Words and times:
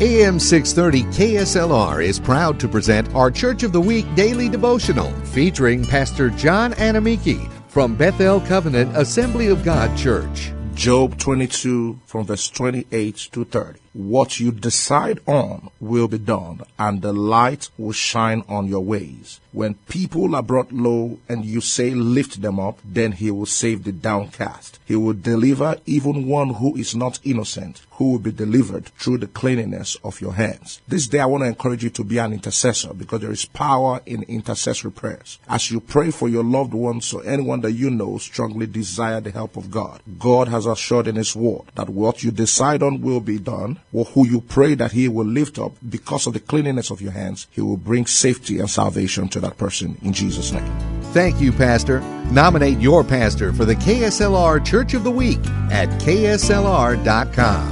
AM 0.00 0.40
630 0.40 1.02
KSLR 1.16 2.04
is 2.04 2.18
proud 2.18 2.58
to 2.58 2.66
present 2.66 3.14
our 3.14 3.30
Church 3.30 3.62
of 3.62 3.72
the 3.72 3.80
Week 3.80 4.06
daily 4.14 4.48
devotional 4.48 5.12
featuring 5.26 5.84
Pastor 5.84 6.30
John 6.30 6.72
Anamiki 6.72 7.48
from 7.68 7.94
Bethel 7.94 8.40
Covenant 8.40 8.96
Assembly 8.96 9.48
of 9.48 9.62
God 9.62 9.96
Church. 9.96 10.52
Job 10.74 11.18
22 11.18 12.00
from 12.06 12.24
verse 12.24 12.48
28 12.48 13.28
to 13.32 13.44
30. 13.44 13.81
What 13.94 14.40
you 14.40 14.52
decide 14.52 15.20
on 15.26 15.68
will 15.78 16.08
be 16.08 16.16
done, 16.16 16.62
and 16.78 17.02
the 17.02 17.12
light 17.12 17.68
will 17.76 17.92
shine 17.92 18.42
on 18.48 18.66
your 18.66 18.80
ways. 18.80 19.38
When 19.52 19.74
people 19.74 20.34
are 20.34 20.42
brought 20.42 20.72
low 20.72 21.18
and 21.28 21.44
you 21.44 21.60
say, 21.60 21.90
Lift 21.90 22.40
them 22.40 22.58
up, 22.58 22.78
then 22.82 23.12
he 23.12 23.30
will 23.30 23.44
save 23.44 23.84
the 23.84 23.92
downcast. 23.92 24.78
He 24.86 24.96
will 24.96 25.12
deliver 25.12 25.76
even 25.84 26.26
one 26.26 26.54
who 26.54 26.74
is 26.74 26.96
not 26.96 27.20
innocent, 27.22 27.82
who 27.92 28.12
will 28.12 28.18
be 28.18 28.32
delivered 28.32 28.86
through 28.98 29.18
the 29.18 29.26
cleanliness 29.26 29.98
of 30.02 30.22
your 30.22 30.32
hands. 30.32 30.80
This 30.88 31.06
day, 31.06 31.20
I 31.20 31.26
want 31.26 31.42
to 31.42 31.48
encourage 31.48 31.84
you 31.84 31.90
to 31.90 32.04
be 32.04 32.16
an 32.16 32.32
intercessor 32.32 32.94
because 32.94 33.20
there 33.20 33.30
is 33.30 33.44
power 33.44 34.00
in 34.06 34.22
intercessory 34.22 34.90
prayers. 34.90 35.38
As 35.46 35.70
you 35.70 35.80
pray 35.80 36.10
for 36.10 36.30
your 36.30 36.44
loved 36.44 36.72
ones 36.72 37.12
or 37.12 37.22
anyone 37.26 37.60
that 37.60 37.72
you 37.72 37.90
know 37.90 38.16
strongly 38.16 38.66
desire 38.66 39.20
the 39.20 39.32
help 39.32 39.58
of 39.58 39.70
God, 39.70 40.00
God 40.18 40.48
has 40.48 40.64
assured 40.64 41.08
in 41.08 41.16
His 41.16 41.36
word 41.36 41.64
that 41.74 41.90
what 41.90 42.22
you 42.22 42.30
decide 42.30 42.82
on 42.82 43.02
will 43.02 43.20
be 43.20 43.38
done 43.38 43.80
who 43.92 44.26
you 44.26 44.40
pray 44.40 44.74
that 44.74 44.92
he 44.92 45.08
will 45.08 45.26
lift 45.26 45.58
up 45.58 45.72
because 45.88 46.26
of 46.26 46.32
the 46.32 46.40
cleanliness 46.40 46.90
of 46.90 47.00
your 47.00 47.12
hands, 47.12 47.46
he 47.50 47.60
will 47.60 47.76
bring 47.76 48.06
safety 48.06 48.58
and 48.58 48.70
salvation 48.70 49.28
to 49.28 49.40
that 49.40 49.58
person 49.58 49.98
in 50.02 50.12
Jesus' 50.12 50.52
name. 50.52 50.72
Thank 51.12 51.40
you, 51.40 51.52
Pastor. 51.52 52.00
Nominate 52.30 52.78
your 52.78 53.04
pastor 53.04 53.52
for 53.52 53.64
the 53.64 53.76
KSLR 53.76 54.64
Church 54.64 54.94
of 54.94 55.04
the 55.04 55.10
Week 55.10 55.44
at 55.70 55.88
KSLR.com. 56.00 57.71